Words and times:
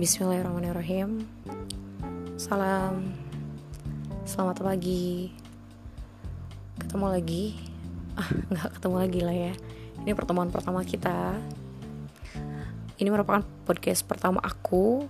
Bismillahirrahmanirrahim. 0.00 1.28
Salam. 2.40 3.12
Selamat 4.24 4.64
pagi. 4.64 5.28
Ketemu 6.80 7.04
lagi? 7.12 7.60
Ah, 8.16 8.24
nggak 8.48 8.80
ketemu 8.80 8.96
lagi 8.96 9.20
lah 9.20 9.36
ya. 9.36 9.52
Ini 10.00 10.16
pertemuan 10.16 10.48
pertama 10.48 10.80
kita. 10.88 11.36
Ini 12.96 13.12
merupakan 13.12 13.44
podcast 13.68 14.00
pertama 14.08 14.40
aku 14.40 15.04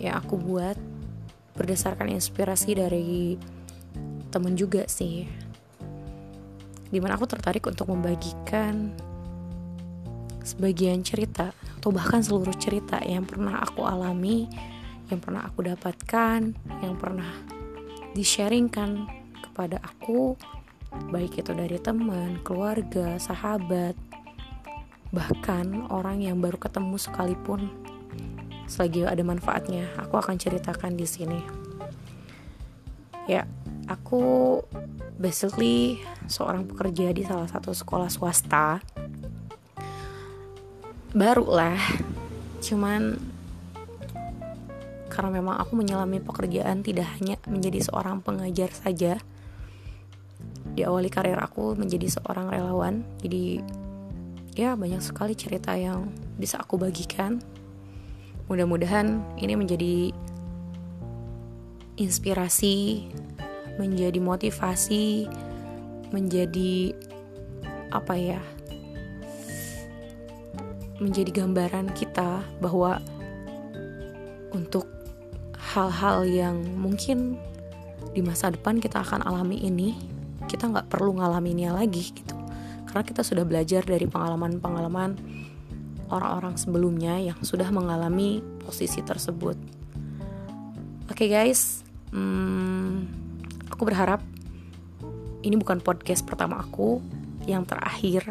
Yang 0.00 0.16
aku 0.24 0.40
buat 0.40 0.80
Berdasarkan 1.52 2.08
inspirasi 2.08 2.72
dari 2.72 3.36
Temen 4.32 4.56
juga 4.56 4.88
sih. 4.88 5.28
Di 6.88 6.98
mana 7.04 7.20
aku 7.20 7.28
tertarik 7.28 7.68
untuk 7.68 7.92
membagikan 7.92 8.96
Sebagian 10.46 11.02
cerita 11.02 11.50
Atau 11.82 11.90
bahkan 11.90 12.22
seluruh 12.22 12.54
cerita 12.54 13.02
Yang 13.02 13.34
pernah 13.34 13.58
aku 13.58 13.82
alami 13.82 14.46
Yang 15.10 15.20
pernah 15.26 15.42
aku 15.42 15.66
dapatkan 15.66 16.40
Yang 16.78 16.94
pernah 16.94 17.32
di-sharingkan 18.14 19.04
kepada 19.42 19.76
aku 19.84 20.38
baik 21.12 21.44
itu 21.44 21.52
dari 21.52 21.76
teman, 21.76 22.40
keluarga, 22.40 23.20
sahabat, 23.20 23.92
bahkan 25.12 25.86
orang 25.92 26.24
yang 26.24 26.40
baru 26.40 26.56
ketemu 26.56 26.96
sekalipun. 26.96 27.68
Selagi 28.66 29.06
ada 29.06 29.22
manfaatnya, 29.22 29.86
aku 29.94 30.18
akan 30.18 30.40
ceritakan 30.40 30.98
di 30.98 31.06
sini. 31.06 31.40
Ya, 33.30 33.46
aku 33.86 34.62
basically 35.18 36.02
seorang 36.26 36.66
pekerja 36.66 37.14
di 37.14 37.22
salah 37.22 37.46
satu 37.46 37.70
sekolah 37.70 38.10
swasta. 38.10 38.82
Baru 41.16 41.48
lah, 41.48 41.80
cuman 42.60 43.16
karena 45.08 45.32
memang 45.32 45.56
aku 45.56 45.72
menyelami 45.72 46.20
pekerjaan 46.20 46.84
tidak 46.84 47.08
hanya 47.16 47.40
menjadi 47.48 47.88
seorang 47.88 48.20
pengajar 48.20 48.68
saja, 48.76 49.16
diawali 50.76 51.08
karir 51.08 51.40
aku 51.40 51.72
menjadi 51.72 52.20
seorang 52.20 52.52
relawan. 52.52 53.00
Jadi 53.24 53.64
ya 54.52 54.76
banyak 54.76 55.00
sekali 55.00 55.32
cerita 55.32 55.72
yang 55.72 56.12
bisa 56.36 56.60
aku 56.60 56.76
bagikan. 56.76 57.40
Mudah-mudahan 58.52 59.24
ini 59.40 59.56
menjadi 59.56 60.12
inspirasi 61.96 63.08
menjadi 63.80 64.20
motivasi 64.20 65.28
menjadi 66.12 66.92
apa 67.92 68.14
ya 68.16 68.40
menjadi 71.00 71.44
gambaran 71.44 71.92
kita 71.92 72.40
bahwa 72.60 73.00
untuk 74.52 74.88
hal-hal 75.56 76.24
yang 76.24 76.56
mungkin 76.76 77.36
di 78.16 78.24
masa 78.24 78.48
depan 78.48 78.80
kita 78.80 79.04
akan 79.04 79.20
alami 79.28 79.60
ini 79.60 79.92
kita 80.48 80.70
nggak 80.70 80.88
perlu 80.88 81.20
ngalaminnya 81.20 81.74
lagi 81.74 82.14
gitu. 82.16 82.36
Karena 82.88 83.02
kita 83.04 83.20
sudah 83.20 83.44
belajar 83.44 83.84
dari 83.84 84.08
pengalaman-pengalaman 84.08 85.18
orang-orang 86.08 86.54
sebelumnya 86.56 87.18
yang 87.18 87.36
sudah 87.42 87.68
mengalami 87.68 88.40
posisi 88.62 89.02
tersebut. 89.02 89.58
Oke 91.10 91.26
okay, 91.26 91.28
guys. 91.28 91.82
Hmm, 92.14 93.04
aku 93.68 93.84
berharap 93.84 94.22
ini 95.42 95.58
bukan 95.58 95.82
podcast 95.82 96.24
pertama 96.24 96.62
aku. 96.62 97.02
Yang 97.46 97.76
terakhir 97.76 98.22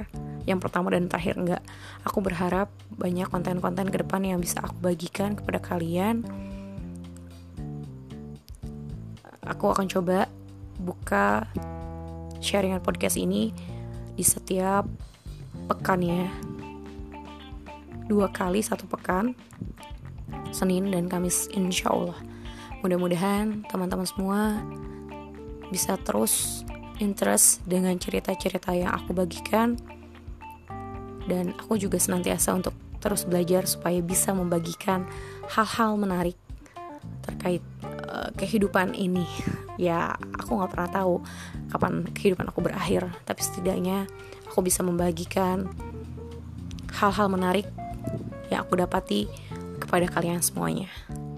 yang 0.45 0.61
pertama 0.61 0.93
dan 0.93 1.09
terakhir 1.09 1.37
enggak. 1.37 1.61
Aku 2.05 2.21
berharap 2.21 2.69
banyak 2.93 3.29
konten-konten 3.29 3.89
ke 3.89 3.97
depan 4.01 4.21
yang 4.21 4.39
bisa 4.41 4.61
aku 4.61 4.77
bagikan 4.81 5.33
kepada 5.33 5.57
kalian. 5.61 6.25
Aku 9.45 9.69
akan 9.69 9.85
coba 9.89 10.29
buka 10.81 11.45
sharingan 12.41 12.81
podcast 12.81 13.17
ini 13.17 13.49
di 14.13 14.23
setiap 14.23 14.85
pekan 15.65 16.01
ya 16.05 16.29
dua 18.05 18.29
kali 18.29 18.61
satu 18.61 18.85
pekan 18.85 19.33
Senin 20.53 20.93
dan 20.93 21.09
Kamis 21.09 21.49
insya 21.51 21.89
Allah 21.89 22.17
mudah-mudahan 22.85 23.65
teman-teman 23.65 24.05
semua 24.05 24.61
bisa 25.73 25.97
terus 26.05 26.61
interest 27.01 27.65
dengan 27.65 27.97
cerita-cerita 27.97 28.77
yang 28.77 28.93
aku 28.93 29.17
bagikan 29.17 29.75
dan 31.25 31.53
aku 31.57 31.77
juga 31.77 31.97
senantiasa 31.97 32.53
untuk 32.53 32.73
terus 33.01 33.25
belajar 33.25 33.69
supaya 33.69 34.01
bisa 34.01 34.33
membagikan 34.33 35.05
hal-hal 35.53 35.93
menarik 35.93 36.37
terkait 37.21 37.61
uh, 38.09 38.33
kehidupan 38.33 38.97
ini. 38.97 39.25
Ya 39.77 40.15
aku 40.39 40.57
nggak 40.57 40.71
pernah 40.71 40.89
tahu 40.89 41.13
kapan 41.69 42.07
kehidupan 42.15 42.47
aku 42.49 42.63
berakhir 42.63 43.11
tapi 43.27 43.41
setidaknya 43.43 44.09
aku 44.49 44.65
bisa 44.65 44.81
membagikan 44.81 45.69
hal-hal 46.95 47.27
menarik 47.27 47.67
yang 48.49 48.63
aku 48.63 48.79
dapati 48.79 49.27
kepada 49.77 50.07
kalian 50.09 50.39
semuanya. 50.39 50.89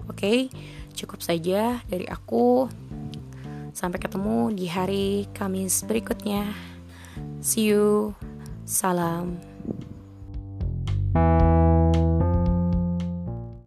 Oke 0.06 0.14
okay? 0.14 0.38
cukup 0.94 1.20
saja 1.20 1.82
dari 1.90 2.06
aku. 2.06 2.70
Sampai 3.76 4.02
ketemu 4.02 4.50
di 4.50 4.66
hari 4.66 5.30
Kamis 5.30 5.86
berikutnya. 5.86 6.50
See 7.38 7.70
you. 7.70 8.14
Salam 8.66 9.38